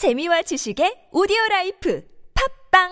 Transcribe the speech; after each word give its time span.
재미와 0.00 0.40
지식의 0.40 1.12
오디오 1.12 1.36
라이프 1.50 2.02
팝빵! 2.32 2.88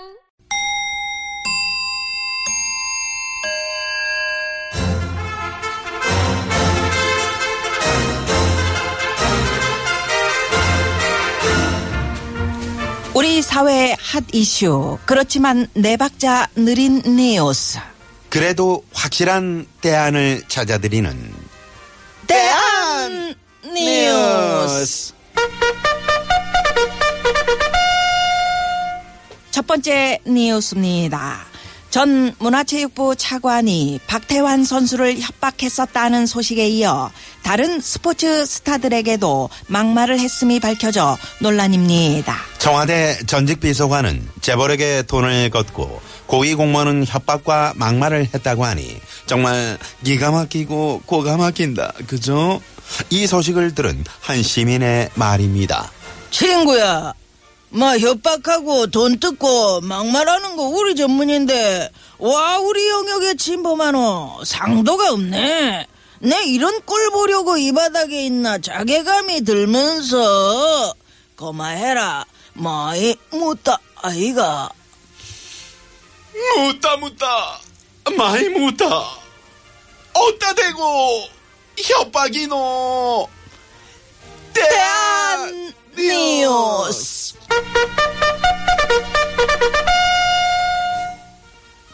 우리 13.14 13.40
사회의 13.40 13.96
핫 13.98 14.22
이슈. 14.34 14.98
그렇지만 15.06 15.66
네 15.72 15.96
박자 15.96 16.50
느린 16.56 17.00
뉴스. 17.16 17.79
그래도 18.29 18.84
확실한 18.93 19.66
대안을 19.80 20.43
찾아드리는 20.46 21.34
대안 22.27 23.34
뉴스 23.64 25.18
첫 29.59 29.67
번째 29.67 30.21
뉴스입니다. 30.25 31.45
전 31.91 32.33
문화체육부 32.39 33.17
차관이 33.17 33.98
박태환 34.07 34.65
선수를 34.65 35.19
협박했었다는 35.19 36.27
소식에 36.27 36.69
이어 36.69 37.11
다른 37.43 37.81
스포츠 37.81 38.47
스타들에게도 38.47 39.51
막말을 39.67 40.21
했음이 40.21 40.61
밝혀져 40.61 41.19
논란입니다. 41.41 42.37
청와대 42.59 43.19
전직 43.27 43.59
비서관은 43.59 44.29
재벌에게 44.43 45.03
돈을 45.09 45.51
걷고 45.51 46.03
고위 46.27 46.55
공무원은 46.55 47.05
협박과 47.09 47.73
막말을 47.75 48.29
했다고 48.33 48.65
하니 48.65 49.01
정말 49.27 49.77
기가 50.05 50.31
막히고 50.31 51.03
고가 51.05 51.37
막힌다. 51.37 51.95
그죠? 52.06 52.62
이 53.11 53.27
소식을 53.27 53.75
들은 53.75 54.05
한 54.20 54.41
시민의 54.41 55.11
말입니다. 55.17 55.91
친구야, 56.31 57.12
뭐 57.70 57.96
협박하고 57.98 58.86
돈 58.88 59.18
뜯고 59.20 59.82
막말하는 59.82 60.56
거 60.56 60.62
우리 60.64 60.97
전문인데 60.97 61.91
와 62.19 62.58
우리 62.58 62.88
영역에 62.88 63.34
침범하노 63.34 64.42
상도가 64.44 65.12
없네. 65.12 65.86
내 66.20 66.44
이런 66.47 66.80
꼴 66.84 67.10
보려고 67.10 67.56
이 67.58 67.70
바닥에 67.72 68.25
있나 68.25 68.58
자괴감이 68.58 69.42
들면서 69.42 70.94
고마해라. 71.36 72.25
많이 72.55 73.14
묻다 73.30 73.78
아이가. 73.97 74.70
묻다 76.56 76.97
묻다 76.97 77.60
많이 78.16 78.48
묻다 78.48 78.86
어따 80.14 80.55
대고 80.55 81.28
협박이노 81.77 83.28
대 84.55 84.60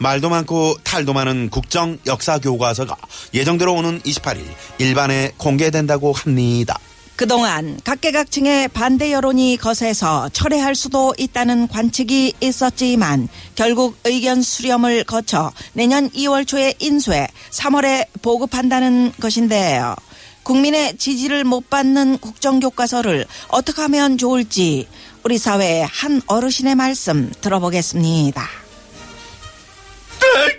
말도 0.04 0.28
많고 0.28 0.76
탈도 0.84 1.14
많은 1.14 1.48
국정 1.48 1.96
역사 2.04 2.38
교과서가 2.38 2.94
예정대로 3.32 3.72
오는 3.72 4.02
28일 4.02 4.42
일반에 4.76 5.32
공개된다고 5.38 6.12
합니다. 6.12 6.78
그동안 7.16 7.80
각계각층의 7.82 8.68
반대 8.68 9.12
여론이 9.12 9.56
거세서 9.56 10.28
철회할 10.30 10.74
수도 10.74 11.14
있다는 11.16 11.68
관측이 11.68 12.34
있었지만 12.38 13.28
결국 13.54 13.96
의견 14.04 14.42
수렴을 14.42 15.04
거쳐 15.04 15.50
내년 15.72 16.10
2월 16.10 16.46
초에 16.46 16.74
인쇄, 16.80 17.26
3월에 17.50 18.06
보급한다는 18.20 19.10
것인데요. 19.18 19.94
국민의 20.42 20.98
지지를 20.98 21.44
못 21.44 21.70
받는 21.70 22.18
국정교과서를 22.18 23.24
어떻게 23.48 23.80
하면 23.80 24.18
좋을지 24.18 24.86
우리 25.22 25.38
사회의 25.38 25.86
한 25.86 26.20
어르신의 26.26 26.74
말씀 26.74 27.32
들어보겠습니다. 27.40 28.63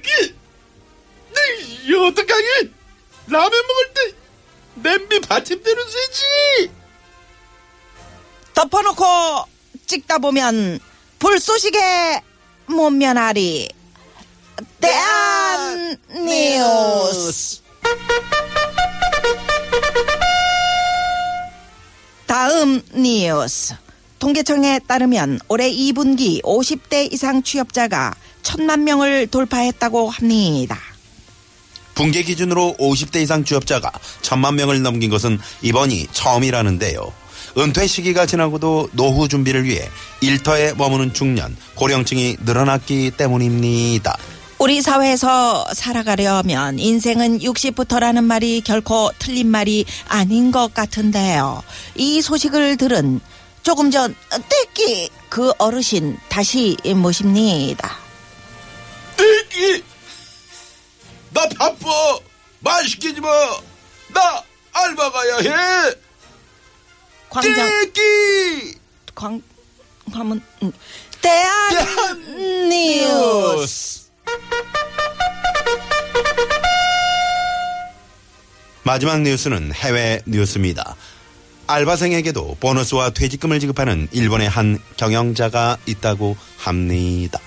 딸기 0.06 0.36
네, 1.90 1.96
어떡하게 2.08 2.70
라면 3.28 3.52
먹을 3.52 3.94
때 3.94 4.16
냄비 4.76 5.20
받침대로 5.22 5.84
쓰지 5.86 6.72
덮어놓고 8.54 9.06
찍다 9.86 10.18
보면 10.20 10.80
불쏘시개 11.20 12.22
못 12.68 12.90
면하리. 12.90 13.70
대한 14.80 15.98
뉴스. 16.10 17.62
다음 22.26 22.82
뉴스. 22.94 23.76
통계청에 24.20 24.80
따르면 24.88 25.40
올해 25.48 25.70
2분기 25.72 26.42
50대 26.44 27.12
이상 27.14 27.44
취업자가 27.44 28.16
천만 28.46 28.84
명을 28.84 29.28
돌파했다고 29.28 30.10
합니다. 30.10 30.78
분계 31.96 32.24
기준으로 32.24 32.76
50대 32.80 33.22
이상 33.22 33.44
취업자가 33.44 33.92
천만 34.22 34.56
명을 34.56 34.82
넘긴 34.82 35.10
것은 35.10 35.40
이번이 35.62 36.08
처음이라는데요. 36.12 37.12
은퇴 37.58 37.88
시기가 37.88 38.26
지나고도 38.26 38.90
노후 38.92 39.28
준비를 39.28 39.64
위해 39.64 39.90
일터에 40.22 40.74
머무는 40.74 41.14
중년, 41.14 41.56
고령층이 41.76 42.38
늘어났기 42.46 43.12
때문입니다. 43.18 44.18
우리 44.60 44.82
사회에서 44.82 45.66
살아가려면 45.74 46.80
인생은 46.80 47.40
60부터라는 47.40 48.24
말이 48.24 48.62
결코 48.62 49.10
틀린 49.18 49.48
말이 49.48 49.86
아닌 50.08 50.52
것 50.52 50.74
같은데요. 50.74 51.64
이 51.96 52.22
소식을 52.22 52.78
들은 52.78 53.20
조금 53.64 53.90
전 53.90 54.16
떼끼 54.30 55.10
그 55.30 55.52
어르신 55.58 56.18
다시 56.30 56.78
모십니다. 56.96 58.05
떼기! 59.56 59.84
나 61.32 61.48
바빠! 61.58 62.20
말 62.60 62.88
시키지 62.88 63.22
마! 63.22 63.30
나 64.10 64.44
알바 64.74 65.12
가야 65.12 65.38
해! 65.38 65.96
광장 67.30 67.70
떼기! 67.94 68.78
광 69.16 69.42
하면 70.12 70.42
음. 70.62 70.72
대한 71.22 72.70
뉴스. 72.70 74.06
마지막 78.84 79.22
뉴스는 79.22 79.74
해외 79.74 80.22
뉴스입니다. 80.26 80.96
알바생에게도 81.68 82.58
보너스와 82.60 83.10
퇴직금을 83.10 83.60
지급하는 83.60 84.08
일본의 84.12 84.48
한 84.48 84.78
경영자가 84.98 85.78
있다고 85.88 86.38
합니다. 86.58 87.40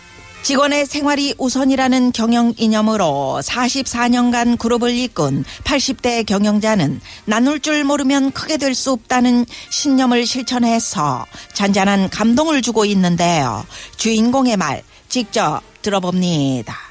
직원의 0.42 0.86
생활이 0.86 1.34
우선이라는 1.36 2.12
경영 2.12 2.54
이념으로 2.56 3.40
44년간 3.42 4.58
그룹을 4.58 4.94
이끈 4.94 5.44
80대 5.64 6.24
경영자는 6.24 7.00
나눌 7.26 7.60
줄 7.60 7.84
모르면 7.84 8.32
크게 8.32 8.56
될 8.56 8.74
수 8.74 8.92
없다는 8.92 9.44
신념을 9.70 10.24
실천해서 10.24 11.26
잔잔한 11.52 12.08
감동을 12.10 12.62
주고 12.62 12.84
있는데요. 12.84 13.64
주인공의 13.96 14.56
말 14.56 14.82
직접 15.08 15.60
들어봅니다. 15.82 16.87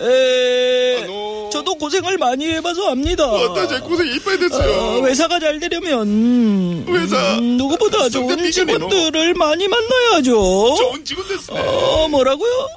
에, 0.00 1.06
저도 1.50 1.74
고생을 1.76 2.18
많이 2.18 2.46
해봐서 2.48 2.90
압니다. 2.90 3.30
고생 3.80 4.06
이빨 4.14 4.38
어, 4.70 5.02
회사가 5.06 5.38
잘 5.40 5.58
되려면 5.58 6.84
회사 6.88 7.16
음, 7.38 7.56
누구보다 7.56 8.08
좋은 8.10 8.50
직원들을 8.50 9.34
많이 9.34 9.66
만나야죠. 9.68 10.76
직원 11.04 11.28
됐어. 11.28 11.54
어, 11.54 12.08
뭐라고요? 12.08 12.68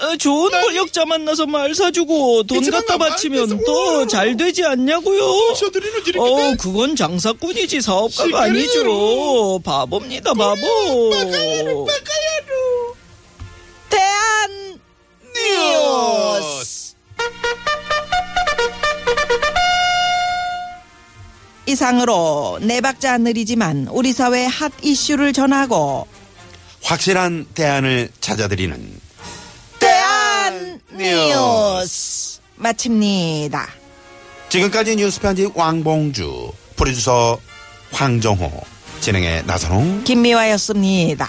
어, 0.00 0.16
좋은 0.16 0.50
권력자 0.50 1.06
만나서 1.06 1.46
말 1.46 1.74
사주고 1.74 2.42
돈 2.42 2.68
갖다 2.68 2.98
나 2.98 3.08
바치면 3.10 3.60
또 3.64 4.06
잘 4.06 4.36
되지 4.36 4.64
않냐고요? 4.64 5.24
어, 6.20 6.54
그건 6.60 6.94
장사꾼이지 6.96 7.80
사업가가. 7.80 8.42
아니죠. 8.42 9.60
바보입니다, 9.64 10.34
바보. 10.34 11.10
이상으로 21.74 22.60
네 22.62 22.80
박자 22.80 23.18
느리지만 23.18 23.88
우리 23.90 24.12
사회 24.12 24.46
핫 24.46 24.72
이슈를 24.80 25.32
전하고 25.32 26.06
확실한 26.82 27.46
대안을 27.52 28.10
찾아드리는 28.20 29.00
대한 29.80 30.80
뉴스 30.96 32.38
마칩니다. 32.54 33.68
지금까지 34.50 34.94
뉴스 34.94 35.20
편집 35.20 35.56
왕봉주, 35.56 36.52
프로듀서 36.76 37.38
황정호, 37.90 38.52
진행의 39.00 39.42
나선홍. 39.46 40.04
김미화였습니다. 40.04 41.28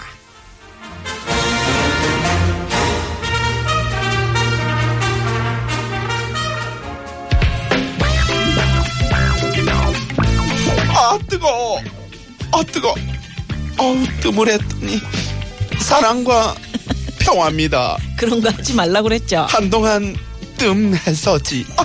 아 11.06 11.16
뜨거, 11.28 11.80
아 12.50 12.62
뜨거. 12.64 12.92
어우, 13.78 14.04
뜸을 14.20 14.48
했더니 14.48 15.00
사랑과 15.78 16.56
평화입니다. 17.20 17.96
그런 18.16 18.40
거 18.40 18.50
하지 18.50 18.74
말라고 18.74 19.04
그랬죠. 19.04 19.46
한동안 19.48 20.16
뜸했었지. 20.58 21.64
아, 21.76 21.84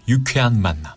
유쾌한 0.11 0.61
만남. 0.61 0.91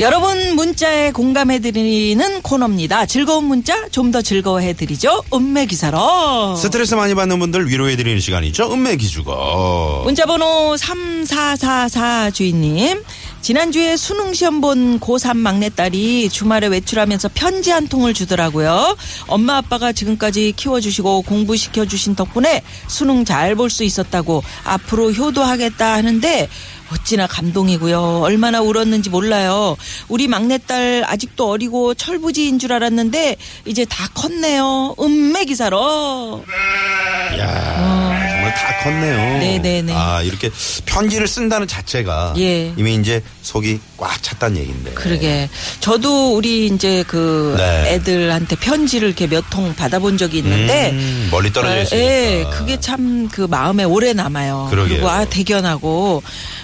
여러분 0.00 0.54
문자에 0.56 1.12
공감해드리는 1.12 2.40
코너입니다. 2.40 3.04
즐거운 3.04 3.44
문자 3.44 3.86
좀 3.90 4.10
더 4.10 4.22
즐거워해드리죠. 4.22 5.22
음매기사로. 5.32 6.56
스트레스 6.56 6.94
많이 6.94 7.14
받는 7.14 7.38
분들 7.38 7.68
위로해드리는 7.68 8.18
시간이죠. 8.18 8.72
은매기주거. 8.72 10.02
문자번호 10.04 10.76
3444 10.76 12.30
주인님. 12.32 13.02
지난주에 13.42 13.96
수능 13.96 14.34
시험 14.34 14.60
본 14.60 15.00
고3 15.00 15.36
막내딸이 15.36 16.28
주말에 16.28 16.66
외출하면서 16.68 17.30
편지 17.34 17.70
한 17.70 17.88
통을 17.88 18.12
주더라고요. 18.12 18.96
엄마 19.28 19.56
아빠가 19.56 19.92
지금까지 19.92 20.52
키워주시고 20.56 21.22
공부시켜주신 21.22 22.16
덕분에 22.16 22.62
수능 22.86 23.24
잘 23.24 23.54
볼 23.56 23.70
수 23.70 23.82
있었다고 23.84 24.42
앞으로 24.64 25.12
효도하겠다 25.12 25.92
하는데 25.94 26.48
어찌나 26.92 27.26
감동이고요. 27.26 28.20
얼마나 28.22 28.60
울었는지 28.60 29.10
몰라요. 29.10 29.76
우리 30.08 30.26
막내딸 30.28 31.04
아직도 31.06 31.48
어리고 31.50 31.94
철부지인 31.94 32.58
줄 32.58 32.72
알았는데 32.72 33.36
이제 33.64 33.84
다 33.84 34.08
컸네요. 34.14 34.96
음매기사로. 35.00 36.44
야 37.38 37.44
정말 37.76 37.99
다 38.54 38.78
컸네요. 38.82 39.38
네네네. 39.38 39.92
아, 39.94 40.22
이렇게 40.22 40.50
편지를 40.86 41.26
쓴다는 41.28 41.66
자체가 41.66 42.34
예. 42.38 42.72
이미 42.76 42.94
이제 42.94 43.22
속이 43.42 43.80
꽉 43.96 44.22
찼다는 44.22 44.58
얘기인데. 44.58 44.92
그러게. 44.92 45.48
저도 45.80 46.34
우리 46.36 46.66
이제 46.66 47.04
그 47.06 47.54
네. 47.58 47.94
애들한테 47.94 48.56
편지를 48.56 49.08
이렇게 49.08 49.26
몇 49.26 49.44
통 49.50 49.74
받아본 49.74 50.16
적이 50.18 50.38
있는데. 50.38 50.90
음, 50.92 51.28
멀리 51.30 51.52
떨어져 51.52 51.74
아, 51.74 51.78
있으니까. 51.80 52.04
예, 52.04 52.46
그게 52.52 52.78
참 52.80 53.28
그 53.30 53.42
마음에 53.42 53.84
오래 53.84 54.12
남아요. 54.12 54.68
그러게요. 54.70 54.96
리고 54.96 55.08
아 55.08 55.24
대견하고 55.24 56.22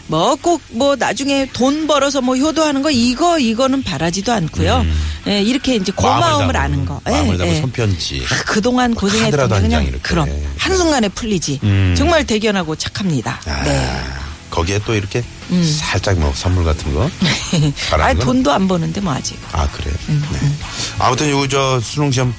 뭐꼭뭐 0.09 0.97
나중에 0.99 1.49
돈 1.53 1.87
벌어서 1.87 2.21
뭐 2.21 2.37
효도하는 2.37 2.83
거 2.83 2.91
이거 2.91 3.39
이거는 3.39 3.83
바라지도 3.83 4.33
않고요. 4.33 4.85
예, 5.29 5.43
이렇게 5.43 5.77
이제 5.77 5.93
고마움을 5.93 6.27
음. 6.27 6.39
마음을 6.39 6.57
아는 6.57 6.85
거. 6.85 7.01
마음을 7.05 7.35
예, 7.35 7.39
담은 7.39 7.53
예. 7.55 7.61
손편지. 7.61 8.25
아, 8.31 8.43
그동안 8.45 8.95
고생했던 8.95 9.49
게한 9.49 9.63
그냥. 9.63 9.93
그럼 10.03 10.29
한순간에 10.59 11.09
풀리지. 11.09 11.61
음. 11.65 11.95
정말 11.97 12.25
대견하고 12.25 12.77
착합니다. 12.77 13.41
아, 13.47 13.63
네. 13.65 14.03
거기에 14.51 14.81
또 14.87 14.95
이렇게 14.95 15.23
살짝 15.79 16.19
뭐 16.19 16.33
선물 16.35 16.65
같은 16.65 16.95
거. 16.95 17.11
아, 18.01 18.15
돈도 18.15 18.53
안 18.53 18.69
버는데 18.69 19.01
뭐 19.01 19.13
아직. 19.13 19.39
아 19.53 19.69
그래요. 19.69 19.95
음, 20.09 20.25
네. 20.33 20.39
아무튼 20.99 21.31
요저 21.31 21.81
수능 21.81 22.11
시험 22.11 22.33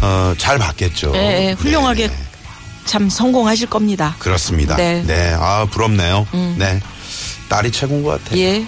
어, 0.00 0.34
잘 0.38 0.58
봤겠죠. 0.58 1.12
예, 1.16 1.48
예, 1.48 1.52
훌륭하게 1.52 2.08
네, 2.08 2.16
참 2.86 3.10
성공하실 3.10 3.68
겁니다. 3.68 4.16
그렇습니다. 4.18 4.76
네. 4.76 5.02
네. 5.06 5.34
아 5.38 5.66
부럽네요. 5.70 6.26
네. 6.56 6.80
딸이 7.50 7.70
최고인 7.72 8.02
것 8.04 8.22
같아요. 8.24 8.40
예. 8.40 8.64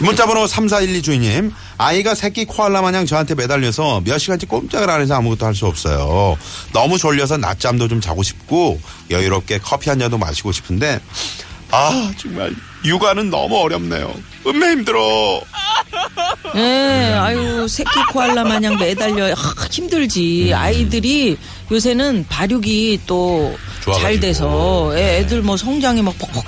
문자번호 0.00 0.46
3412 0.46 1.00
주인님. 1.00 1.52
아이가 1.78 2.14
새끼 2.14 2.44
코알라 2.44 2.82
마냥 2.82 3.06
저한테 3.06 3.34
매달려서 3.34 4.02
몇 4.04 4.18
시간째 4.18 4.46
꼼짝을 4.46 4.90
안 4.90 5.00
해서 5.00 5.14
아무것도 5.14 5.46
할 5.46 5.54
수 5.54 5.66
없어요. 5.66 6.36
너무 6.72 6.98
졸려서 6.98 7.36
낮잠도 7.36 7.86
좀 7.88 8.00
자고 8.00 8.22
싶고 8.22 8.80
여유롭게 9.10 9.58
커피 9.58 9.88
한 9.90 9.98
잔도 10.00 10.18
마시고 10.18 10.50
싶은데 10.52 10.98
아 11.70 12.12
정말 12.18 12.52
육아는 12.84 13.30
너무 13.30 13.56
어렵네요. 13.58 14.12
음매 14.46 14.70
힘들어. 14.72 15.40
예, 16.56 17.14
아유, 17.18 17.66
새끼 17.68 17.90
코알라 18.12 18.44
마냥 18.44 18.76
매달려. 18.78 19.32
아, 19.32 19.66
힘들지. 19.70 20.50
음. 20.50 20.54
아이들이 20.54 21.36
요새는 21.70 22.26
발육이 22.28 23.00
또 23.06 23.56
잘. 24.00 24.18
돼서 24.20 24.92
예, 24.96 25.18
애들 25.18 25.42
뭐 25.42 25.56
성장이 25.56 26.02
막 26.02 26.16
퍽퍽 26.18 26.44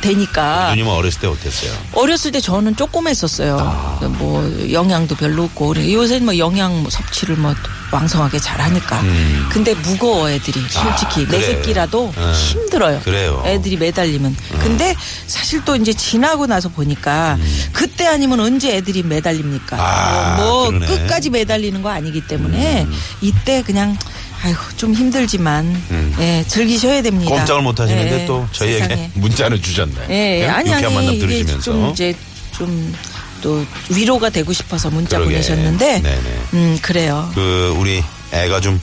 되니까. 0.00 0.70
누님은 0.70 0.90
어렸을 0.92 1.20
때 1.20 1.26
어땠어요? 1.26 1.72
어렸을 1.92 2.32
때 2.32 2.40
저는 2.40 2.76
조그맸었어요. 2.76 3.56
아. 3.60 3.98
뭐 4.18 4.42
영양도 4.72 5.14
별로 5.16 5.44
없고. 5.44 5.74
요새는 5.92 6.24
뭐 6.24 6.38
영양 6.38 6.80
뭐 6.82 6.90
섭취를 6.90 7.36
뭐 7.36 7.54
왕성하게 7.90 8.38
잘 8.38 8.60
하니까. 8.60 9.02
근데 9.50 9.74
무거워 9.74 10.30
애들이 10.30 10.60
솔직히 10.68 11.26
내 11.26 11.36
음. 11.36 11.42
아, 11.42 11.46
그래. 11.46 11.54
새끼라도 11.54 12.12
어. 12.16 12.32
힘들어요. 12.32 13.00
그래요. 13.00 13.42
애들이 13.46 13.76
매달리면. 13.76 14.36
근데 14.60 14.94
사실 15.26 15.64
또 15.64 15.74
이제 15.76 15.92
지나고 15.92 16.46
나서 16.46 16.68
보니까 16.68 17.38
그때 17.72 18.06
아니면 18.06 18.40
언제 18.40 18.76
애들이 18.76 19.02
매달립니까? 19.02 19.76
음. 19.76 19.80
아, 19.80 20.36
뭐 20.36 20.66
그러네. 20.68 20.86
음. 20.86 20.88
끝까지 20.88 21.30
매달리는 21.30 21.80
거 21.82 21.88
아니기 21.90 22.20
때문에 22.26 22.86
이때 23.20 23.62
그냥 23.62 23.96
아이고 24.42 24.58
좀 24.76 24.94
힘들지만 24.94 25.82
예, 26.18 26.44
즐기셔야 26.46 27.02
됩니다. 27.02 27.30
꼼짝을 27.34 27.60
음. 27.62 27.64
못 27.64 27.80
하시는데 27.80 28.22
예, 28.22 28.26
또 28.26 28.46
저희에게 28.52 28.82
세상에. 28.84 29.10
문자를 29.16 29.60
주셨네. 29.60 29.94
예, 30.10 30.40
예? 30.42 30.46
아니 30.48 30.70
유쾌한 30.70 30.94
만남 30.94 31.08
아니 31.08 31.16
이게 31.16 31.26
들으시면서. 31.26 31.60
좀 31.62 31.90
이제 31.90 32.14
좀 32.52 32.94
또 33.40 33.64
위로가 33.90 34.30
되고 34.30 34.52
싶어서 34.52 34.90
문자 34.90 35.16
그러게. 35.16 35.34
보내셨는데 35.36 36.00
네네. 36.02 36.38
음 36.54 36.78
그래요. 36.82 37.30
그 37.36 37.72
우리 37.78 38.02
애가 38.32 38.60
좀 38.60 38.80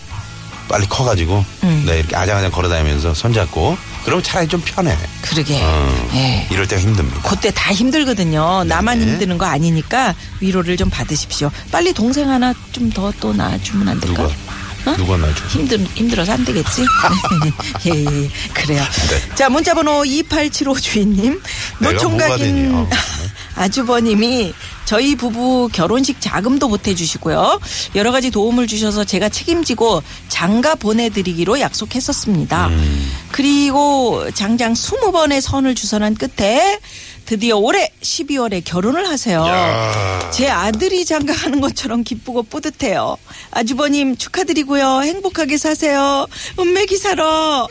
빨리 0.70 0.88
커가지고 0.88 1.44
음. 1.64 1.84
네, 1.86 2.00
이렇게 2.00 2.16
아장아장 2.16 2.52
걸어다니면서 2.52 3.14
손잡고 3.14 3.78
그러면 4.06 4.24
차라리 4.24 4.48
좀 4.48 4.62
편해. 4.64 4.96
그러게. 5.22 5.60
어, 5.62 6.10
예. 6.14 6.48
이럴 6.52 6.68
때가 6.70 6.82
힘듭니다. 6.82 7.20
그때 7.28 7.52
다 7.52 7.74
힘들거든요. 7.74 8.64
나만 8.64 9.00
네. 9.00 9.06
힘드는 9.06 9.38
거 9.38 9.46
아니니까 9.46 10.16
위로를 10.40 10.78
좀 10.78 10.90
받으십시오. 10.90 11.52
빨리 11.70 11.92
동생 11.92 12.30
하나 12.30 12.54
좀 12.72 12.90
더 12.92 13.12
또 13.20 13.34
낳아주면 13.34 13.90
안 13.90 14.00
될까? 14.00 14.24
누가? 14.24 14.36
누가 14.94 15.18
낳아줘? 15.18 15.46
힘들, 15.48 15.80
힘들어서 15.96 16.34
안 16.34 16.46
되겠지? 16.46 16.84
예, 17.88 17.92
예, 17.92 18.30
그래요. 18.54 18.84
네. 19.10 19.36
자, 19.36 19.50
문자번호 19.50 20.06
2875 20.06 20.80
주인님. 20.80 21.42
노총각인 21.80 22.74
어, 22.76 22.90
아주버님이 23.56 24.54
저희 24.86 25.16
부부 25.16 25.70
결혼식 25.72 26.20
자금도 26.20 26.68
보태주시고요. 26.68 27.60
여러 27.96 28.12
가지 28.12 28.30
도움을 28.32 28.68
주셔서 28.68 29.04
제가 29.04 29.30
책임지고 29.30 30.04
장가 30.28 30.76
보내드리기로 30.76 31.60
약속했었습니다. 31.60 32.68
음. 32.68 33.12
그리고 33.32 34.30
장장 34.34 34.74
20번의 34.74 35.42
선을 35.42 35.76
주선한 35.76 36.16
끝에 36.16 36.80
드디어 37.26 37.58
올해 37.58 37.90
12월에 38.02 38.64
결혼을 38.64 39.08
하세요. 39.10 39.40
야. 39.46 40.30
제 40.32 40.48
아들이 40.48 41.06
장가하는 41.06 41.60
것처럼 41.60 42.04
기쁘고 42.04 42.44
뿌듯해요. 42.44 43.18
아주버님 43.52 44.16
축하드리고요. 44.18 45.02
행복하게 45.02 45.58
사세요. 45.58 46.28
음메 46.60 46.86
기사로. 46.86 47.68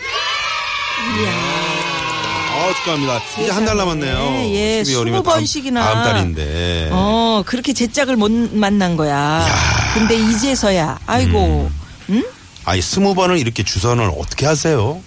아, 2.64 2.74
축하합니다. 2.74 3.20
이제 3.42 3.50
한 3.50 3.64
달 3.64 3.76
남았네요. 3.76 4.16
예, 4.54 4.82
12월이면 4.82 5.22
20번씩이나. 5.22 5.74
다음, 5.80 6.04
달인데. 6.04 6.88
어, 6.92 7.42
그렇게 7.46 7.72
제 7.72 7.86
짝을 7.90 8.16
못 8.16 8.30
만난 8.30 8.96
거야. 8.96 9.46
근데 9.94 10.16
이제서야, 10.16 10.98
아이고, 11.06 11.70
응? 12.10 12.24
아니, 12.64 12.80
스무 12.82 13.14
번을 13.14 13.38
이렇게 13.38 13.62
주선을 13.62 14.10
어떻게 14.18 14.46
하세요? 14.46 15.00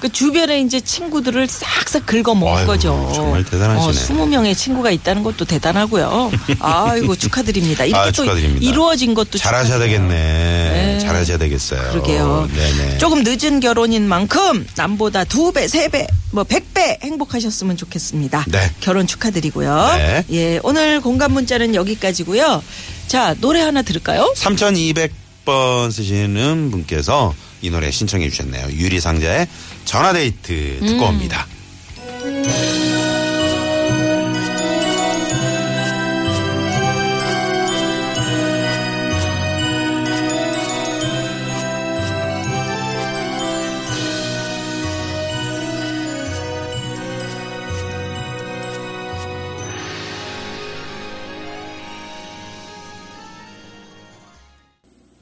그 0.00 0.12
주변에 0.12 0.60
이제 0.60 0.80
친구들을 0.80 1.48
싹싹 1.48 2.04
긁어 2.04 2.34
먹은 2.34 2.58
아이고, 2.58 2.72
거죠. 2.72 3.10
정말 3.14 3.42
대단하시네. 3.44 3.86
어, 4.20 4.26
20명의 4.26 4.54
친구가 4.54 4.90
있다는 4.90 5.22
것도 5.22 5.46
대단하고요. 5.46 6.30
아이고 6.60 7.16
축하드립니다. 7.16 7.84
이렇게 7.86 7.98
아, 8.00 8.04
또 8.06 8.12
축하드립니다. 8.12 8.66
이루어진 8.66 9.14
것도 9.14 9.38
잘하셔야. 9.38 9.78
되겠네. 9.78 10.98
잘하셔야 11.00 11.38
되겠어요. 11.38 11.90
그러게요. 11.92 12.50
네네. 12.54 12.98
조금 12.98 13.22
늦은 13.24 13.60
결혼인 13.60 14.06
만큼 14.06 14.66
남보다 14.76 15.24
두 15.24 15.52
배, 15.52 15.66
세 15.68 15.88
배, 15.88 16.06
뭐백배 16.34 16.98
행복하셨으면 17.02 17.76
좋겠습니다. 17.76 18.44
네. 18.48 18.70
결혼 18.80 19.06
축하드리고요. 19.06 19.92
네. 19.96 20.24
예, 20.32 20.60
오늘 20.62 21.00
공감 21.00 21.32
문자는 21.32 21.74
여기까지고요. 21.74 22.62
자, 23.06 23.34
노래 23.40 23.60
하나 23.60 23.82
들을까요? 23.82 24.32
3200번 24.36 25.90
쓰시는 25.92 26.70
분께서 26.70 27.34
이 27.62 27.70
노래 27.70 27.90
신청해 27.90 28.28
주셨네요. 28.28 28.68
유리상자의 28.72 29.46
전화데이트 29.84 30.78
음. 30.82 30.86
듣고 30.86 31.04
옵니다. 31.06 31.46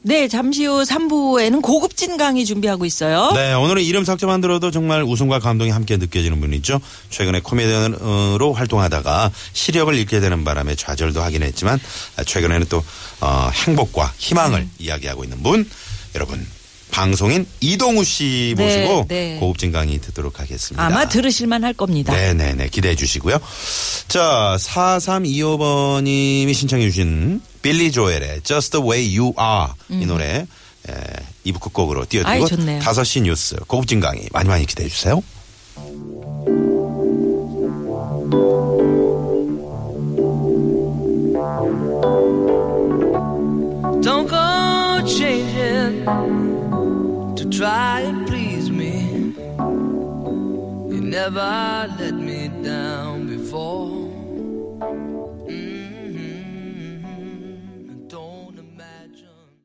네, 0.05 0.27
잠시 0.27 0.65
후 0.65 0.83
3부에는 0.83 1.63
고급진 1.63 2.17
강의 2.17 2.45
준비하고 2.45 2.85
있어요. 2.85 3.31
네, 3.35 3.55
오늘은 3.55 3.83
이름 3.83 4.05
삭제만 4.05 4.41
들어도 4.41 4.73
정말 4.73 5.05
웃음과 5.05 5.39
감동이 5.39 5.71
함께 5.71 5.97
느껴지는 5.97 6.41
분이죠. 6.41 6.81
최근에 7.11 7.41
코미디언으로 7.41 8.53
활동하다가 8.53 9.31
시력을 9.53 9.95
잃게 9.95 10.19
되는 10.19 10.43
바람에 10.43 10.75
좌절도 10.75 11.23
하긴 11.23 11.45
했지만 11.45 11.79
최근에는 12.27 12.67
또 12.69 12.83
어, 13.21 13.51
행복과 13.53 14.13
희망을 14.19 14.63
음. 14.63 14.71
이야기하고 14.81 15.23
있는 15.23 15.41
분 15.43 15.69
여러분 16.17 16.45
방송인 16.93 17.47
이동우 17.61 18.05
씨 18.05 18.55
네, 18.57 18.65
모시고 18.65 19.07
네. 19.09 19.37
고급진 19.41 19.73
강의 19.73 19.99
듣도록 19.99 20.39
하겠습니다. 20.39 20.85
아마 20.85 21.09
들으실만 21.09 21.65
할 21.65 21.73
겁니다. 21.73 22.13
네네네 22.13 22.69
기대해 22.69 22.95
주시고요. 22.95 23.39
자 24.07 24.57
4325번님이 24.61 26.55
신청해 26.55 26.87
주신 26.89 27.41
빌리 27.63 27.91
조엘의 27.91 28.43
Just 28.45 28.73
the 28.73 28.87
Way 28.87 29.19
You 29.19 29.33
Are 29.41 29.73
이 29.89 30.07
노래 30.07 30.47
에, 30.89 30.93
2부 31.47 31.61
끝곡으로 31.61 32.03
음. 32.03 32.07
띄워드리고 32.09 32.47
좋네요. 32.47 32.81
5시 32.81 33.23
뉴스 33.23 33.57
고급진 33.67 33.99
강의 33.99 34.29
많이 34.31 34.49
많이 34.49 34.67
기대해 34.67 34.89
주세요. 34.89 35.23
never 51.23 51.87
let 52.01 52.22